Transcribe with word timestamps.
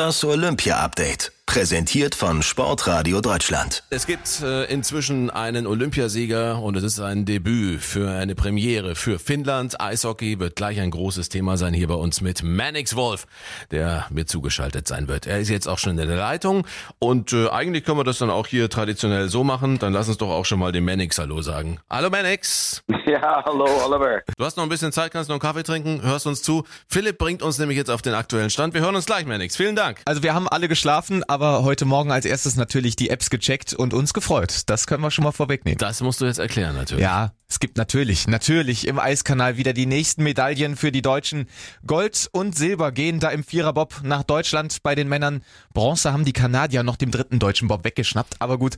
Das 0.00 0.24
Olympia-Update. 0.24 1.39
Präsentiert 1.50 2.14
von 2.14 2.44
Sportradio 2.44 3.20
Deutschland. 3.20 3.82
Es 3.90 4.06
gibt 4.06 4.40
äh, 4.40 4.66
inzwischen 4.66 5.30
einen 5.30 5.66
Olympiasieger 5.66 6.62
und 6.62 6.76
es 6.76 6.84
ist 6.84 7.00
ein 7.00 7.24
Debüt 7.24 7.80
für 7.80 8.08
eine 8.08 8.36
Premiere 8.36 8.94
für 8.94 9.18
Finnland. 9.18 9.80
Eishockey 9.80 10.38
wird 10.38 10.54
gleich 10.54 10.78
ein 10.80 10.92
großes 10.92 11.28
Thema 11.28 11.56
sein 11.56 11.74
hier 11.74 11.88
bei 11.88 11.94
uns 11.94 12.20
mit 12.20 12.44
Mannix 12.44 12.94
Wolf, 12.94 13.26
der 13.72 14.06
mir 14.10 14.26
zugeschaltet 14.26 14.86
sein 14.86 15.08
wird. 15.08 15.26
Er 15.26 15.40
ist 15.40 15.48
jetzt 15.48 15.66
auch 15.66 15.78
schon 15.78 15.98
in 15.98 16.06
der 16.06 16.16
Leitung 16.16 16.64
und 17.00 17.32
äh, 17.32 17.48
eigentlich 17.48 17.82
können 17.82 17.98
wir 17.98 18.04
das 18.04 18.18
dann 18.18 18.30
auch 18.30 18.46
hier 18.46 18.70
traditionell 18.70 19.28
so 19.28 19.42
machen. 19.42 19.80
Dann 19.80 19.92
lass 19.92 20.06
uns 20.06 20.18
doch 20.18 20.30
auch 20.30 20.44
schon 20.44 20.60
mal 20.60 20.70
dem 20.70 20.84
Mannix 20.84 21.18
Hallo 21.18 21.42
sagen. 21.42 21.80
Hallo 21.90 22.10
Mannix. 22.10 22.84
Ja, 23.06 23.42
hallo 23.44 23.66
Oliver. 23.84 24.22
Du 24.38 24.44
hast 24.44 24.56
noch 24.56 24.62
ein 24.62 24.68
bisschen 24.68 24.92
Zeit, 24.92 25.10
kannst 25.10 25.28
noch 25.28 25.34
einen 25.34 25.40
Kaffee 25.40 25.64
trinken, 25.64 26.00
hörst 26.02 26.28
uns 26.28 26.42
zu. 26.42 26.62
Philipp 26.86 27.18
bringt 27.18 27.42
uns 27.42 27.58
nämlich 27.58 27.76
jetzt 27.76 27.90
auf 27.90 28.02
den 28.02 28.14
aktuellen 28.14 28.50
Stand. 28.50 28.72
Wir 28.72 28.82
hören 28.82 28.94
uns 28.94 29.04
gleich, 29.04 29.26
Mannix. 29.26 29.56
Vielen 29.56 29.74
Dank. 29.74 30.00
Also 30.04 30.22
wir 30.22 30.32
haben 30.32 30.46
alle 30.46 30.68
geschlafen, 30.68 31.24
aber 31.26 31.39
heute 31.40 31.84
Morgen 31.86 32.12
als 32.12 32.24
erstes 32.24 32.56
natürlich 32.56 32.96
die 32.96 33.10
Apps 33.10 33.30
gecheckt 33.30 33.72
und 33.72 33.94
uns 33.94 34.12
gefreut. 34.12 34.62
Das 34.66 34.86
können 34.86 35.02
wir 35.02 35.10
schon 35.10 35.24
mal 35.24 35.32
vorwegnehmen. 35.32 35.78
Das 35.78 36.00
musst 36.02 36.20
du 36.20 36.26
jetzt 36.26 36.38
erklären, 36.38 36.76
natürlich. 36.76 37.02
Ja, 37.02 37.32
es 37.48 37.58
gibt 37.58 37.76
natürlich, 37.76 38.28
natürlich 38.28 38.86
im 38.86 38.98
Eiskanal 38.98 39.56
wieder 39.56 39.72
die 39.72 39.86
nächsten 39.86 40.22
Medaillen 40.22 40.76
für 40.76 40.92
die 40.92 41.02
Deutschen. 41.02 41.48
Gold 41.86 42.28
und 42.32 42.56
Silber 42.56 42.92
gehen 42.92 43.20
da 43.20 43.30
im 43.30 43.42
Viererbob 43.42 44.02
nach 44.04 44.22
Deutschland 44.22 44.82
bei 44.82 44.94
den 44.94 45.08
Männern. 45.08 45.42
Bronze 45.72 46.12
haben 46.12 46.24
die 46.24 46.32
Kanadier 46.32 46.82
noch 46.82 46.96
dem 46.96 47.10
dritten 47.10 47.38
deutschen 47.38 47.68
Bob 47.68 47.84
weggeschnappt. 47.84 48.36
Aber 48.38 48.58
gut, 48.58 48.76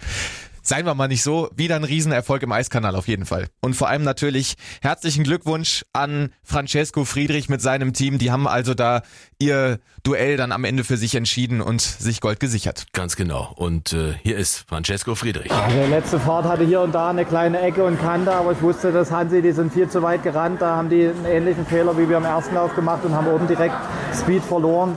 seien 0.63 0.87
wir 0.87 0.95
mal 0.95 1.09
nicht 1.09 1.23
so. 1.23 1.51
Wieder 1.55 1.77
ein 1.77 1.85
Riesenerfolg 1.85 2.43
im 2.43 2.53
Eiskanal 2.53 2.97
auf 2.97 3.09
jeden 3.09 3.27
Fall. 3.27 3.49
Und 3.61 3.75
vor 3.75 3.89
allem 3.89 4.03
natürlich 4.03 4.55
herzlichen 4.81 5.25
Glückwunsch 5.25 5.85
an 5.93 6.31
Francesco 6.43 7.05
Friedrich 7.05 7.49
mit 7.49 7.61
seinem 7.61 7.93
Team. 7.93 8.19
Die 8.19 8.31
haben 8.31 8.47
also 8.47 8.75
da 8.75 9.03
ihr 9.39 9.79
Duell 10.05 10.37
dann 10.37 10.51
am 10.51 10.65
Ende 10.65 10.83
für 10.83 10.97
sich 10.97 11.15
entschieden 11.15 11.61
und 11.61 11.81
sich 11.81 12.21
Gold 12.21 12.41
gesichert. 12.41 12.87
Ganz 12.93 13.15
genau. 13.15 13.53
Und 13.55 13.93
äh, 13.93 14.15
hier 14.23 14.37
ist 14.37 14.65
Francesco 14.69 15.15
Friedrich. 15.15 15.53
Die 15.71 15.91
letzte 15.91 16.19
Fahrt 16.19 16.45
hatte 16.45 16.65
hier 16.65 16.81
und 16.81 16.93
da 16.93 17.11
eine 17.11 17.25
kleine 17.25 17.61
Ecke 17.61 17.85
und 17.85 18.01
Kante, 18.01 18.33
aber 18.33 18.53
ich 18.53 18.63
wusste, 18.63 18.91
dass 18.91 19.13
Hansi, 19.13 19.43
die 19.43 19.53
sind 19.53 19.73
viel 19.73 19.89
zu 19.89 20.03
weit 20.03 20.25
gerannt. 20.25 20.61
Da 20.61 20.77
haben 20.77 20.91
die 20.91 21.07
einen 21.07 21.25
ähnlichen 21.25 21.67
Fehler 21.67 21.97
wie 21.97 22.09
wir 22.09 22.17
im 22.17 22.25
ersten 22.25 22.55
Lauf 22.55 22.75
gemacht 22.75 23.05
und 23.05 23.15
haben 23.15 23.29
oben 23.29 23.47
direkt 23.47 23.77
Speed 24.13 24.43
verloren. 24.43 24.97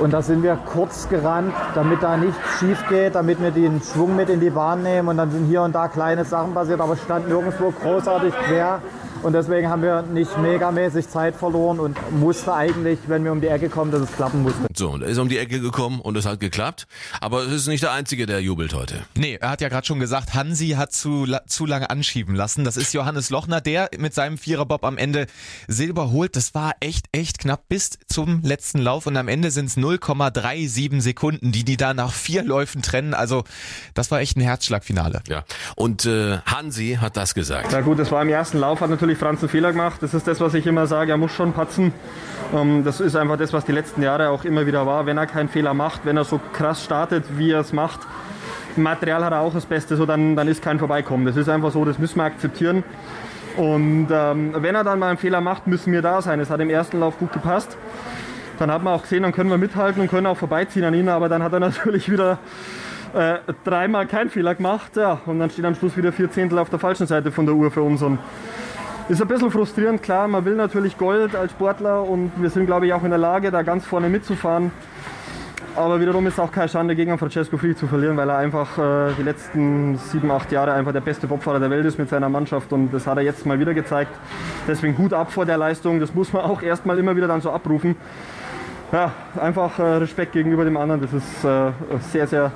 Und 0.00 0.12
da 0.12 0.22
sind 0.22 0.42
wir 0.42 0.56
kurz 0.56 1.08
gerannt, 1.08 1.54
damit 1.74 2.02
da 2.02 2.16
nichts 2.16 2.58
schief 2.58 2.82
geht, 2.88 3.14
damit 3.14 3.40
wir 3.40 3.50
den 3.50 3.80
Schwung 3.80 4.16
mit 4.16 4.28
in 4.28 4.40
die 4.40 4.50
Bahn 4.50 4.82
nehmen. 4.82 5.08
Und 5.08 5.16
dann 5.16 5.30
sind 5.30 5.46
hier 5.46 5.62
und 5.62 5.74
da 5.74 5.88
kleine 5.88 6.24
Sachen 6.24 6.54
passiert, 6.54 6.80
aber 6.80 6.96
stand 6.96 7.28
nirgendwo 7.28 7.70
großartig 7.70 8.34
quer. 8.34 8.80
Und 9.22 9.34
deswegen 9.34 9.68
haben 9.68 9.82
wir 9.82 10.02
nicht 10.02 10.36
megamäßig 10.38 11.08
Zeit 11.08 11.36
verloren 11.36 11.78
und 11.78 11.96
musste 12.18 12.52
eigentlich, 12.52 12.98
wenn 13.06 13.22
wir 13.24 13.30
um 13.30 13.40
die 13.40 13.46
Ecke 13.46 13.68
kommen, 13.68 13.92
dass 13.92 14.00
es 14.00 14.12
klappen 14.12 14.42
musste. 14.42 14.66
So, 14.74 14.90
und 14.90 15.02
er 15.02 15.08
ist 15.08 15.18
um 15.18 15.28
die 15.28 15.38
Ecke 15.38 15.60
gekommen 15.60 16.00
und 16.00 16.16
es 16.16 16.26
hat 16.26 16.40
geklappt. 16.40 16.86
Aber 17.20 17.42
es 17.42 17.52
ist 17.52 17.68
nicht 17.68 17.84
der 17.84 17.92
Einzige, 17.92 18.26
der 18.26 18.40
jubelt 18.42 18.74
heute. 18.74 19.02
Nee, 19.14 19.38
er 19.40 19.50
hat 19.50 19.60
ja 19.60 19.68
gerade 19.68 19.86
schon 19.86 20.00
gesagt, 20.00 20.34
Hansi 20.34 20.70
hat 20.70 20.92
zu, 20.92 21.26
zu 21.46 21.66
lange 21.66 21.88
anschieben 21.88 22.34
lassen. 22.34 22.64
Das 22.64 22.76
ist 22.76 22.92
Johannes 22.94 23.30
Lochner, 23.30 23.60
der 23.60 23.90
mit 23.96 24.12
seinem 24.12 24.38
Viererbob 24.38 24.84
am 24.84 24.98
Ende 24.98 25.26
Silber 25.68 26.10
holt. 26.10 26.34
Das 26.34 26.54
war 26.54 26.72
echt, 26.80 27.06
echt 27.12 27.38
knapp 27.38 27.68
bis 27.68 27.90
zum 28.08 28.42
letzten 28.42 28.78
Lauf 28.78 29.06
und 29.06 29.16
am 29.16 29.28
Ende 29.28 29.52
sind 29.52 29.66
es 29.66 29.76
0,37 29.76 31.00
Sekunden, 31.00 31.52
die 31.52 31.64
die 31.64 31.76
da 31.76 31.94
nach 31.94 32.12
vier 32.12 32.42
Läufen 32.42 32.82
trennen. 32.82 33.14
Also 33.14 33.44
das 33.94 34.10
war 34.10 34.20
echt 34.20 34.36
ein 34.36 34.40
Herzschlagfinale. 34.40 35.22
Ja. 35.28 35.44
Und 35.76 36.06
äh, 36.06 36.38
Hansi 36.46 36.98
hat 37.00 37.16
das 37.16 37.34
gesagt. 37.34 37.72
Ja 37.72 37.82
gut, 37.82 37.98
das 37.98 38.10
war 38.10 38.20
im 38.22 38.28
ersten 38.28 38.58
Lauf, 38.58 38.80
hat 38.80 38.90
natürlich 38.90 39.11
Franz 39.14 39.40
einen 39.40 39.48
Fehler 39.48 39.72
gemacht. 39.72 40.02
Das 40.02 40.14
ist 40.14 40.26
das, 40.26 40.40
was 40.40 40.54
ich 40.54 40.66
immer 40.66 40.86
sage, 40.86 41.12
er 41.12 41.16
muss 41.16 41.32
schon 41.32 41.52
patzen. 41.52 41.92
Ähm, 42.54 42.84
Das 42.84 43.00
ist 43.00 43.16
einfach 43.16 43.36
das, 43.36 43.52
was 43.52 43.64
die 43.64 43.72
letzten 43.72 44.02
Jahre 44.02 44.30
auch 44.30 44.44
immer 44.44 44.66
wieder 44.66 44.86
war. 44.86 45.06
Wenn 45.06 45.18
er 45.18 45.26
keinen 45.26 45.48
Fehler 45.48 45.74
macht, 45.74 46.04
wenn 46.04 46.16
er 46.16 46.24
so 46.24 46.40
krass 46.52 46.84
startet, 46.84 47.24
wie 47.36 47.50
er 47.50 47.60
es 47.60 47.72
macht, 47.72 48.00
Material 48.76 49.24
hat 49.24 49.32
er 49.32 49.40
auch 49.40 49.52
das 49.52 49.66
Beste, 49.66 49.96
so 49.96 50.06
dann, 50.06 50.36
dann 50.36 50.48
ist 50.48 50.62
kein 50.62 50.78
Vorbeikommen. 50.78 51.26
Das 51.26 51.36
ist 51.36 51.48
einfach 51.48 51.72
so, 51.72 51.84
das 51.84 51.98
müssen 51.98 52.16
wir 52.16 52.24
akzeptieren. 52.24 52.84
Und 53.56 54.08
ähm, 54.10 54.54
wenn 54.58 54.74
er 54.74 54.84
dann 54.84 54.98
mal 54.98 55.08
einen 55.08 55.18
Fehler 55.18 55.40
macht, 55.40 55.66
müssen 55.66 55.92
wir 55.92 56.00
da 56.02 56.22
sein. 56.22 56.40
Es 56.40 56.50
hat 56.50 56.60
im 56.60 56.70
ersten 56.70 57.00
Lauf 57.00 57.18
gut 57.18 57.32
gepasst. 57.32 57.76
Dann 58.58 58.70
hat 58.70 58.82
man 58.82 58.94
auch 58.94 59.02
gesehen, 59.02 59.22
dann 59.24 59.32
können 59.32 59.50
wir 59.50 59.58
mithalten 59.58 60.00
und 60.00 60.08
können 60.08 60.26
auch 60.26 60.36
vorbeiziehen 60.36 60.84
an 60.84 60.94
ihn. 60.94 61.08
Aber 61.08 61.28
dann 61.28 61.42
hat 61.42 61.52
er 61.52 61.60
natürlich 61.68 62.10
wieder 62.10 62.38
äh, 63.14 63.38
dreimal 63.64 64.06
keinen 64.06 64.30
Fehler 64.30 64.54
gemacht. 64.54 64.96
Ja, 64.96 65.20
und 65.26 65.38
dann 65.38 65.50
steht 65.50 65.64
am 65.64 65.74
Schluss 65.74 65.96
wieder 65.96 66.12
vier 66.12 66.30
Zehntel 66.30 66.58
auf 66.58 66.70
der 66.70 66.78
falschen 66.78 67.06
Seite 67.06 67.30
von 67.30 67.44
der 67.44 67.54
Uhr 67.54 67.70
für 67.70 67.82
uns. 67.82 68.02
Und 68.02 68.18
ist 69.08 69.20
ein 69.20 69.28
bisschen 69.28 69.50
frustrierend, 69.50 70.02
klar. 70.02 70.28
Man 70.28 70.44
will 70.44 70.54
natürlich 70.54 70.96
Gold 70.96 71.34
als 71.34 71.52
Sportler 71.52 72.02
und 72.02 72.32
wir 72.36 72.50
sind, 72.50 72.66
glaube 72.66 72.86
ich, 72.86 72.92
auch 72.92 73.02
in 73.02 73.10
der 73.10 73.18
Lage, 73.18 73.50
da 73.50 73.62
ganz 73.62 73.84
vorne 73.84 74.08
mitzufahren. 74.08 74.70
Aber 75.74 76.00
wiederum 76.00 76.26
ist 76.26 76.38
auch 76.38 76.52
keine 76.52 76.68
Schande, 76.68 76.94
gegen 76.94 77.16
Francesco 77.16 77.56
Friedrich 77.56 77.78
zu 77.78 77.86
verlieren, 77.86 78.16
weil 78.18 78.28
er 78.28 78.36
einfach 78.36 78.76
äh, 78.76 79.12
die 79.18 79.22
letzten 79.22 79.96
sieben, 79.96 80.30
acht 80.30 80.52
Jahre 80.52 80.72
einfach 80.72 80.92
der 80.92 81.00
beste 81.00 81.26
Bobfahrer 81.26 81.60
der 81.60 81.70
Welt 81.70 81.86
ist 81.86 81.98
mit 81.98 82.10
seiner 82.10 82.28
Mannschaft 82.28 82.72
und 82.74 82.92
das 82.92 83.06
hat 83.06 83.16
er 83.16 83.22
jetzt 83.22 83.46
mal 83.46 83.58
wieder 83.58 83.72
gezeigt. 83.72 84.12
Deswegen 84.68 84.98
Hut 84.98 85.14
ab 85.14 85.32
vor 85.32 85.46
der 85.46 85.56
Leistung, 85.56 85.98
das 85.98 86.14
muss 86.14 86.32
man 86.34 86.42
auch 86.42 86.60
erstmal 86.60 86.98
immer 86.98 87.16
wieder 87.16 87.26
dann 87.26 87.40
so 87.40 87.50
abrufen. 87.50 87.96
Ja, 88.92 89.14
einfach 89.40 89.78
äh, 89.78 89.82
Respekt 89.82 90.32
gegenüber 90.32 90.64
dem 90.64 90.76
anderen, 90.76 91.00
das 91.00 91.14
ist 91.14 91.44
äh, 91.44 91.72
sehr, 92.12 92.26
sehr, 92.26 92.52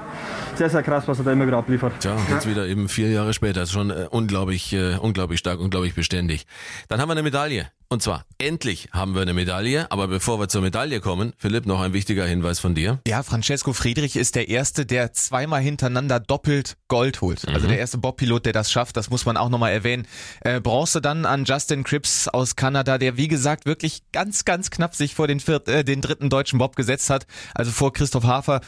sehr, 0.55 0.69
sehr 0.69 0.83
krass, 0.83 1.09
was 1.09 1.19
er 1.19 1.25
da 1.25 1.33
immer 1.33 1.47
wieder 1.47 1.57
abliefert. 1.57 1.95
Tja, 1.99 2.13
und 2.13 2.29
jetzt 2.29 2.47
wieder 2.47 2.67
eben 2.67 2.91
vier 2.91 3.09
Jahre 3.11 3.33
später. 3.33 3.61
Das 3.61 3.71
ist 3.71 3.75
schon 3.75 3.89
äh, 3.89 4.07
unglaublich, 4.11 4.71
äh, 4.75 4.97
unglaublich 4.97 5.39
stark, 5.39 5.61
unglaublich 5.61 5.95
beständig. 5.95 6.47
Dann 6.89 7.01
haben 7.01 7.09
wir 7.09 7.13
eine 7.13 7.23
Medaille. 7.23 7.71
Und 7.89 8.03
zwar, 8.03 8.25
endlich 8.39 8.89
haben 8.93 9.15
wir 9.15 9.23
eine 9.23 9.33
Medaille. 9.33 9.91
Aber 9.93 10.09
bevor 10.09 10.41
wir 10.41 10.49
zur 10.49 10.61
Medaille 10.61 11.01
kommen, 11.01 11.35
Philipp, 11.39 11.67
noch 11.67 11.81
ein 11.81 11.93
wichtiger 11.93 12.27
Hinweis 12.27 12.59
von 12.59 12.75
dir. 12.75 13.01
Ja, 13.07 13.23
Francesco 13.23 13.73
Friedrich 13.73 14.17
ist 14.17 14.35
der 14.35 14.49
Erste, 14.49 14.87
der 14.87 15.13
zweimal 15.13 15.61
hintereinander 15.61 16.19
doppelt 16.19 16.77
Gold 16.89 17.21
holt. 17.21 17.47
Also 17.47 17.69
der 17.69 17.79
erste 17.79 17.99
Bobpilot, 17.99 18.47
der 18.47 18.53
das 18.53 18.73
schafft, 18.73 18.97
das 18.97 19.11
muss 19.11 19.25
man 19.25 19.37
auch 19.37 19.49
nochmal 19.49 19.73
erwähnen. 19.73 20.07
Äh, 20.41 20.61
Bronze 20.61 21.01
dann 21.01 21.27
an 21.27 21.45
Justin 21.45 21.85
Cripps 21.85 22.27
aus 22.27 22.57
Kanada, 22.57 22.99
der 22.99 23.17
wie 23.17 23.29
gesagt 23.29 23.67
wirklich 23.67 24.03
ganz, 24.11 24.45
ganz 24.45 24.71
knapp 24.71 24.97
sich 24.97 25.15
vor 25.15 25.29
den, 25.29 25.39
viert, 25.39 25.69
äh, 25.69 25.85
den 25.85 26.01
dritten 26.01 26.29
deutschen 26.29 26.59
Bob 26.59 26.75
gesetzt 26.75 27.09
hat. 27.09 27.27
Also 27.55 27.71
vor 27.71 27.93
Christoph 27.93 28.25
Hafer. 28.25 28.63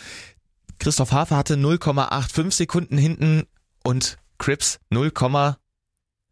Christoph 0.79 1.11
Hafer 1.11 1.37
hatte 1.37 1.55
0,85 1.55 2.53
Sekunden 2.53 2.97
hinten 2.97 3.45
und 3.83 4.17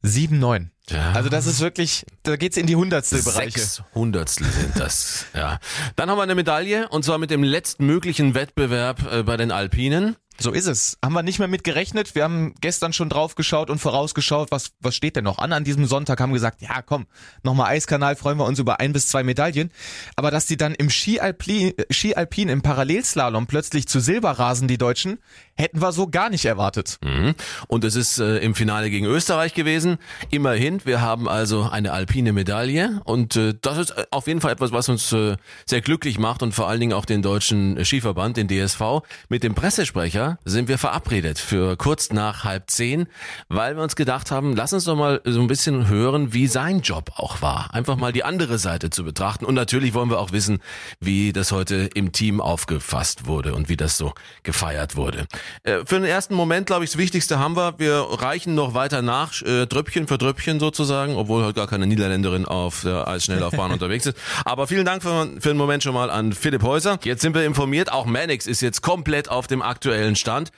Cripps 0.06 0.32
0,79. 0.32 0.68
Ja. 0.90 1.12
Also 1.12 1.28
das 1.28 1.46
ist 1.46 1.60
wirklich, 1.60 2.06
da 2.22 2.36
geht's 2.36 2.56
in 2.56 2.66
die 2.66 2.76
hundertstel 2.76 3.22
Bereiche. 3.22 3.58
Sechs 3.58 3.82
Hundertstel 3.94 4.46
sind 4.46 4.78
das. 4.78 5.26
ja. 5.34 5.58
Dann 5.96 6.08
haben 6.10 6.18
wir 6.18 6.22
eine 6.22 6.36
Medaille 6.36 6.88
und 6.88 7.04
zwar 7.04 7.18
mit 7.18 7.30
dem 7.30 7.42
letztmöglichen 7.42 8.34
Wettbewerb 8.34 9.10
äh, 9.12 9.22
bei 9.24 9.36
den 9.36 9.50
Alpinen. 9.50 10.16
So 10.38 10.52
ist 10.52 10.66
es. 10.66 10.98
Haben 11.02 11.14
wir 11.14 11.22
nicht 11.22 11.38
mehr 11.38 11.48
mit 11.48 11.64
gerechnet. 11.64 12.14
Wir 12.14 12.24
haben 12.24 12.54
gestern 12.60 12.92
schon 12.92 13.08
drauf 13.08 13.34
geschaut 13.34 13.70
und 13.70 13.78
vorausgeschaut, 13.78 14.50
was, 14.50 14.72
was 14.80 14.94
steht 14.94 15.16
denn 15.16 15.24
noch 15.24 15.38
an 15.38 15.52
an 15.52 15.64
diesem 15.64 15.86
Sonntag, 15.86 16.20
haben 16.20 16.32
gesagt, 16.32 16.60
ja 16.60 16.82
komm, 16.82 17.06
nochmal 17.42 17.72
Eiskanal, 17.72 18.16
freuen 18.16 18.38
wir 18.38 18.44
uns 18.44 18.58
über 18.58 18.80
ein 18.80 18.92
bis 18.92 19.08
zwei 19.08 19.22
Medaillen. 19.22 19.70
Aber 20.14 20.30
dass 20.30 20.46
die 20.46 20.56
dann 20.56 20.74
im 20.74 20.90
Ski 20.90 21.20
Alpin, 21.20 21.72
Ski 21.90 22.14
Alpin 22.14 22.48
im 22.48 22.62
Parallelslalom 22.62 23.46
plötzlich 23.46 23.88
zu 23.88 24.00
Silber 24.00 24.32
rasen, 24.32 24.68
die 24.68 24.78
Deutschen, 24.78 25.18
hätten 25.54 25.80
wir 25.80 25.92
so 25.92 26.08
gar 26.08 26.28
nicht 26.28 26.44
erwartet. 26.44 26.98
Mhm. 27.02 27.34
Und 27.68 27.84
es 27.84 27.96
ist 27.96 28.18
äh, 28.18 28.38
im 28.38 28.54
Finale 28.54 28.90
gegen 28.90 29.06
Österreich 29.06 29.54
gewesen. 29.54 29.98
Immerhin, 30.30 30.84
wir 30.84 31.00
haben 31.00 31.28
also 31.28 31.68
eine 31.70 31.92
alpine 31.92 32.32
Medaille 32.32 33.00
und 33.04 33.36
äh, 33.36 33.54
das 33.60 33.78
ist 33.78 33.90
äh, 33.92 34.04
auf 34.10 34.26
jeden 34.26 34.40
Fall 34.40 34.52
etwas, 34.52 34.72
was 34.72 34.88
uns 34.88 35.12
äh, 35.12 35.36
sehr 35.64 35.80
glücklich 35.80 36.18
macht 36.18 36.42
und 36.42 36.52
vor 36.52 36.68
allen 36.68 36.80
Dingen 36.80 36.92
auch 36.92 37.06
den 37.06 37.22
deutschen 37.22 37.82
Skiverband, 37.82 38.36
den 38.36 38.48
DSV, 38.48 39.00
mit 39.28 39.42
dem 39.42 39.54
Pressesprecher 39.54 40.25
Holzer 40.26 40.38
sind 40.44 40.68
wir 40.68 40.78
verabredet 40.78 41.38
für 41.38 41.76
kurz 41.76 42.10
nach 42.10 42.44
halb 42.44 42.70
zehn, 42.70 43.06
weil 43.48 43.76
wir 43.76 43.82
uns 43.82 43.96
gedacht 43.96 44.30
haben, 44.30 44.56
lass 44.56 44.72
uns 44.72 44.84
doch 44.84 44.96
mal 44.96 45.20
so 45.24 45.40
ein 45.40 45.46
bisschen 45.46 45.88
hören, 45.88 46.32
wie 46.32 46.46
sein 46.46 46.80
Job 46.80 47.12
auch 47.16 47.42
war. 47.42 47.72
Einfach 47.72 47.96
mal 47.96 48.12
die 48.12 48.24
andere 48.24 48.58
Seite 48.58 48.90
zu 48.90 49.04
betrachten. 49.04 49.44
Und 49.44 49.54
natürlich 49.54 49.94
wollen 49.94 50.10
wir 50.10 50.18
auch 50.18 50.32
wissen, 50.32 50.58
wie 51.00 51.32
das 51.32 51.52
heute 51.52 51.90
im 51.94 52.12
Team 52.12 52.40
aufgefasst 52.40 53.26
wurde 53.26 53.54
und 53.54 53.68
wie 53.68 53.76
das 53.76 53.96
so 53.96 54.12
gefeiert 54.42 54.96
wurde. 54.96 55.26
Für 55.64 55.96
den 55.96 56.04
ersten 56.04 56.34
Moment, 56.34 56.66
glaube 56.66 56.84
ich, 56.84 56.90
das 56.90 56.98
Wichtigste 56.98 57.38
haben 57.38 57.56
wir. 57.56 57.74
Wir 57.78 58.06
reichen 58.10 58.54
noch 58.54 58.74
weiter 58.74 59.02
nach, 59.02 59.42
äh, 59.42 59.66
für 59.66 60.18
Dröppchen 60.18 60.60
sozusagen, 60.60 61.16
obwohl 61.16 61.44
heute 61.44 61.54
gar 61.54 61.66
keine 61.66 61.86
Niederländerin 61.86 62.46
auf 62.46 62.82
der 62.82 63.06
Eisschnelllaufbahn 63.06 63.72
unterwegs 63.72 64.06
ist. 64.06 64.16
Aber 64.44 64.66
vielen 64.66 64.84
Dank 64.84 65.02
für, 65.02 65.28
für 65.40 65.48
den 65.48 65.56
Moment 65.56 65.82
schon 65.82 65.94
mal 65.94 66.10
an 66.10 66.32
Philipp 66.32 66.62
Häuser. 66.62 66.98
Jetzt 67.02 67.22
sind 67.22 67.34
wir 67.34 67.44
informiert, 67.44 67.92
auch 67.92 68.06
Mannix 68.06 68.46
ist 68.46 68.60
jetzt 68.60 68.82
komplett 68.82 69.28
auf 69.28 69.46
dem 69.46 69.62
aktuellen 69.62 70.15
Stand. 70.16 70.50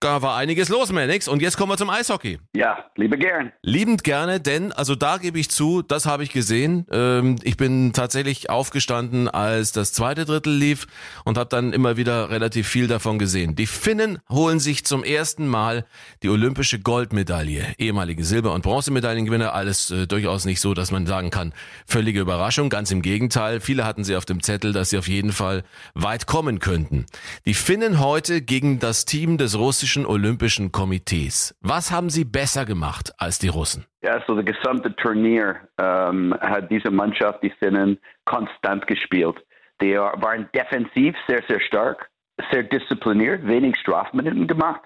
Da 0.00 0.22
war 0.22 0.36
einiges 0.36 0.68
los, 0.68 0.92
Mannix. 0.92 1.28
Und 1.28 1.42
jetzt 1.42 1.56
kommen 1.56 1.72
wir 1.72 1.76
zum 1.76 1.90
Eishockey. 1.90 2.38
Ja, 2.54 2.84
liebe 2.96 3.18
gern. 3.18 3.52
Liebend 3.62 4.04
gerne, 4.04 4.40
denn, 4.40 4.72
also 4.72 4.94
da 4.94 5.18
gebe 5.18 5.38
ich 5.38 5.50
zu, 5.50 5.82
das 5.82 6.06
habe 6.06 6.22
ich 6.22 6.32
gesehen. 6.32 6.86
Ähm, 6.90 7.36
ich 7.42 7.56
bin 7.56 7.92
tatsächlich 7.92 8.50
aufgestanden, 8.50 9.28
als 9.28 9.72
das 9.72 9.92
zweite 9.92 10.24
Drittel 10.24 10.54
lief 10.54 10.86
und 11.24 11.38
habe 11.38 11.48
dann 11.48 11.72
immer 11.72 11.96
wieder 11.96 12.30
relativ 12.30 12.68
viel 12.68 12.86
davon 12.86 13.18
gesehen. 13.18 13.56
Die 13.56 13.66
Finnen 13.66 14.18
holen 14.28 14.60
sich 14.60 14.84
zum 14.84 15.04
ersten 15.04 15.46
Mal 15.46 15.84
die 16.22 16.28
olympische 16.28 16.78
Goldmedaille. 16.80 17.74
Ehemalige 17.78 18.24
Silber- 18.24 18.54
und 18.54 18.62
Bronzemedaillengewinner, 18.62 19.54
alles 19.54 19.90
äh, 19.90 20.06
durchaus 20.06 20.44
nicht 20.44 20.60
so, 20.60 20.74
dass 20.74 20.90
man 20.90 21.06
sagen 21.06 21.30
kann, 21.30 21.52
völlige 21.86 22.20
Überraschung. 22.20 22.68
Ganz 22.68 22.90
im 22.90 23.02
Gegenteil. 23.02 23.60
Viele 23.60 23.84
hatten 23.84 24.04
sie 24.04 24.16
auf 24.16 24.24
dem 24.24 24.42
Zettel, 24.42 24.72
dass 24.72 24.90
sie 24.90 24.98
auf 24.98 25.08
jeden 25.08 25.32
Fall 25.32 25.64
weit 25.94 26.26
kommen 26.26 26.58
könnten. 26.58 27.06
Die 27.46 27.54
Finnen 27.54 28.00
heute 28.00 28.42
gegen 28.42 28.78
das 28.78 28.99
Team 29.04 29.38
des 29.38 29.58
russischen 29.58 30.06
Olympischen 30.06 30.72
Komitees. 30.72 31.56
Was 31.60 31.90
haben 31.90 32.10
sie 32.10 32.24
besser 32.24 32.64
gemacht 32.64 33.12
als 33.18 33.38
die 33.38 33.48
Russen? 33.48 33.86
Ja, 34.02 34.22
so 34.26 34.34
das 34.34 34.44
gesamte 34.44 34.94
Turnier 34.96 35.56
ähm, 35.78 36.34
hat 36.40 36.70
diese 36.70 36.90
Mannschaft, 36.90 37.42
die 37.42 37.50
Finnen, 37.58 37.98
konstant 38.24 38.86
gespielt. 38.86 39.36
Die 39.80 39.94
waren 39.94 40.48
defensiv 40.54 41.14
sehr, 41.28 41.42
sehr 41.48 41.60
stark, 41.60 42.10
sehr 42.50 42.62
diszipliniert, 42.62 43.46
wenig 43.46 43.76
Strafminuten 43.78 44.46
gemacht. 44.46 44.82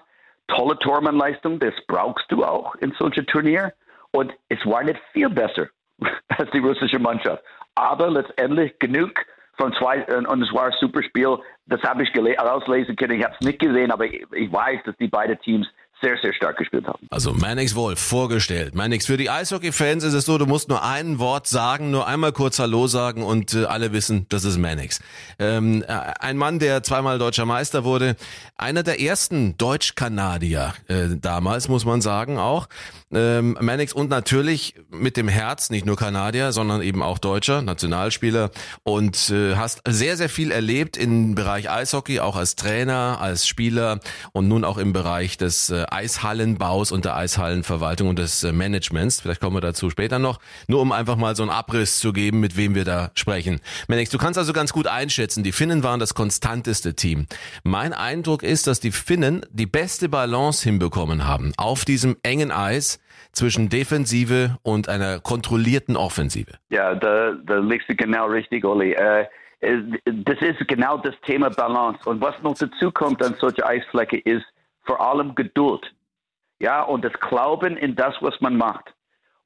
Tolle 0.47 0.77
Tormannleistung, 0.79 1.59
das 1.59 1.73
brauchst 1.87 2.31
du 2.31 2.43
auch 2.43 2.75
in 2.75 2.91
solchen 2.99 3.25
Turnier. 3.27 3.73
Und 4.11 4.33
es 4.49 4.65
war 4.65 4.83
nicht 4.83 4.99
viel 5.11 5.29
besser 5.29 5.67
als 6.29 6.51
die 6.51 6.59
russische 6.59 6.99
Mannschaft. 6.99 7.43
Aber 7.75 8.09
letztendlich 8.09 8.77
genug 8.79 9.11
von 9.57 9.73
zwei, 9.73 10.05
und 10.27 10.41
es 10.41 10.53
war 10.53 10.65
ein 10.65 10.73
super 10.79 11.01
Spiel. 11.03 11.37
Das 11.67 11.81
habe 11.83 12.03
ich 12.03 12.39
auslesen 12.39 12.95
können. 12.95 13.19
Ich 13.19 13.25
habe 13.25 13.35
es 13.39 13.45
nicht 13.45 13.59
gesehen, 13.59 13.91
aber 13.91 14.05
ich, 14.05 14.25
ich 14.31 14.51
weiß, 14.51 14.81
dass 14.85 14.95
die 14.97 15.07
beiden 15.07 15.39
Teams 15.39 15.67
sehr, 16.01 16.17
sehr 16.21 16.33
stark 16.33 16.57
gespielt 16.57 16.85
haben. 16.87 17.07
Also 17.09 17.33
Mannix 17.33 17.75
Wolf 17.75 17.99
vorgestellt. 17.99 18.75
Mannix, 18.75 19.05
für 19.05 19.17
die 19.17 19.29
Eishockey-Fans 19.29 20.03
ist 20.03 20.13
es 20.13 20.25
so, 20.25 20.37
du 20.37 20.45
musst 20.45 20.69
nur 20.69 20.83
ein 20.83 21.19
Wort 21.19 21.47
sagen, 21.47 21.89
nur 21.91 22.07
einmal 22.07 22.31
kurz 22.31 22.59
Hallo 22.59 22.87
sagen 22.87 23.23
und 23.23 23.53
äh, 23.53 23.65
alle 23.65 23.93
wissen, 23.93 24.25
das 24.29 24.43
ist 24.43 24.57
Mannix. 24.57 24.99
Ähm, 25.39 25.83
äh, 25.87 25.93
ein 26.19 26.37
Mann, 26.37 26.59
der 26.59 26.83
zweimal 26.83 27.17
deutscher 27.17 27.45
Meister 27.45 27.83
wurde, 27.83 28.15
einer 28.57 28.83
der 28.83 28.99
ersten 28.99 29.57
Deutsch-Kanadier 29.57 30.73
äh, 30.87 31.15
damals, 31.19 31.69
muss 31.69 31.85
man 31.85 32.01
sagen 32.01 32.37
auch. 32.37 32.67
Ähm, 33.15 33.57
Mannix 33.61 33.93
und 33.93 34.09
natürlich 34.09 34.75
mit 34.91 35.15
dem 35.15 35.29
Herz, 35.29 35.69
nicht 35.69 35.85
nur 35.85 35.95
Kanadier, 35.95 36.51
sondern 36.51 36.81
eben 36.81 37.01
auch 37.01 37.17
Deutscher, 37.17 37.61
Nationalspieler 37.61 38.51
und 38.83 39.29
äh, 39.29 39.55
hast 39.55 39.81
sehr, 39.87 40.17
sehr 40.17 40.27
viel 40.27 40.51
erlebt 40.51 40.97
im 40.97 41.33
Bereich 41.33 41.69
Eishockey, 41.69 42.19
auch 42.19 42.35
als 42.35 42.57
Trainer, 42.57 43.17
als 43.21 43.47
Spieler 43.47 44.01
und 44.33 44.49
nun 44.49 44.65
auch 44.65 44.77
im 44.77 44.91
Bereich 44.91 45.37
des 45.37 45.69
äh, 45.69 45.85
Eishallenbaus 45.89 46.91
und 46.91 47.05
der 47.05 47.15
Eishallenverwaltung 47.15 48.09
und 48.09 48.19
des 48.19 48.43
äh, 48.43 48.51
Managements. 48.51 49.21
Vielleicht 49.21 49.39
kommen 49.39 49.55
wir 49.55 49.61
dazu 49.61 49.89
später 49.89 50.19
noch. 50.19 50.39
Nur 50.67 50.81
um 50.81 50.91
einfach 50.91 51.15
mal 51.15 51.37
so 51.37 51.43
einen 51.43 51.51
Abriss 51.51 51.99
zu 51.99 52.11
geben, 52.11 52.41
mit 52.41 52.57
wem 52.57 52.75
wir 52.75 52.83
da 52.83 53.11
sprechen. 53.15 53.61
Mannix, 53.87 54.09
du 54.09 54.17
kannst 54.17 54.37
also 54.37 54.51
ganz 54.51 54.73
gut 54.73 54.87
einschätzen, 54.87 55.41
die 55.41 55.53
Finnen 55.53 55.83
waren 55.83 56.01
das 56.01 56.15
konstanteste 56.15 56.95
Team. 56.95 57.27
Mein 57.63 57.93
Eindruck 57.93 58.43
ist, 58.43 58.67
dass 58.67 58.81
die 58.81 58.91
Finnen 58.91 59.45
die 59.51 59.67
beste 59.67 60.09
Balance 60.09 60.63
hinbekommen 60.63 61.25
haben 61.25 61.53
auf 61.55 61.85
diesem 61.85 62.17
engen 62.21 62.51
Eis 62.51 62.99
zwischen 63.31 63.69
Defensive 63.69 64.57
und 64.63 64.89
einer 64.89 65.19
kontrollierten 65.19 65.95
Offensive. 65.97 66.53
Ja, 66.69 66.95
da, 66.95 67.33
da 67.33 67.57
liegst 67.57 67.89
du 67.89 67.95
genau 67.95 68.27
richtig, 68.27 68.65
Olli. 68.65 68.93
Äh, 68.93 69.25
das 69.61 70.41
ist 70.41 70.67
genau 70.67 70.97
das 70.97 71.15
Thema 71.25 71.49
Balance. 71.49 72.07
Und 72.07 72.21
was 72.21 72.41
noch 72.43 72.55
dazu 72.55 72.91
kommt 72.91 73.23
an 73.23 73.35
solche 73.39 73.65
Eisfläche 73.65 74.17
ist 74.17 74.45
vor 74.83 75.01
allem 75.01 75.35
Geduld. 75.35 75.91
Ja, 76.59 76.83
und 76.83 77.03
das 77.03 77.13
Glauben 77.13 77.75
in 77.77 77.95
das, 77.95 78.15
was 78.21 78.39
man 78.41 78.57
macht. 78.57 78.93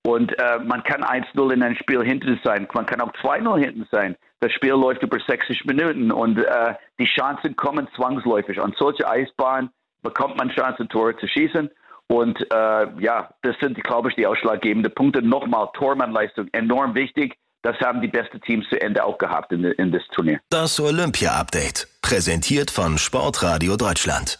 Und 0.06 0.38
äh, 0.40 0.60
man 0.60 0.84
kann 0.84 1.04
1-0 1.04 1.54
in 1.54 1.64
ein 1.64 1.76
Spiel 1.76 2.04
hinten 2.04 2.40
sein, 2.44 2.68
man 2.74 2.86
kann 2.86 3.02
auch 3.02 3.12
2-0 3.14 3.60
hinten 3.60 3.88
sein. 3.92 4.16
Das 4.40 4.54
Spiel 4.54 4.72
läuft 4.72 5.04
über 5.04 5.20
60 5.20 5.66
Minuten 5.66 6.12
und 6.12 6.38
äh, 6.38 6.76
die 6.98 7.06
Chancen 7.06 7.56
kommen 7.58 7.88
zwangsläufig. 7.96 8.62
An 8.62 8.74
solche 8.78 9.10
Eisbahnen 9.10 9.70
bekommt 10.02 10.38
man 10.38 10.50
Chancen, 10.50 10.88
Tore 10.88 11.18
zu 11.18 11.28
schießen. 11.28 11.70
Und 12.12 12.42
äh, 12.52 13.02
ja, 13.02 13.30
das 13.44 13.56
sind, 13.62 13.82
glaube 13.84 14.10
ich, 14.10 14.16
die 14.16 14.26
ausschlaggebenden 14.26 14.94
Punkte. 14.94 15.22
Nochmal, 15.22 15.70
Tormannleistung 15.74 16.48
enorm 16.54 16.96
wichtig. 16.96 17.38
Das 17.62 17.78
haben 17.82 18.02
die 18.02 18.08
besten 18.08 18.42
Teams 18.42 18.68
zu 18.70 18.82
Ende 18.82 19.04
auch 19.04 19.18
gehabt 19.18 19.52
in, 19.52 19.64
in 19.64 19.92
das 19.92 20.02
Turnier. 20.14 20.40
Das 20.50 20.80
Olympia-Update, 20.80 21.88
präsentiert 22.02 22.72
von 22.72 22.98
Sportradio 22.98 23.76
Deutschland. 23.76 24.40